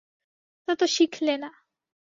তা 0.67 0.73
তো 0.75 0.85
শিখলে 0.87 1.33
না। 1.37 1.49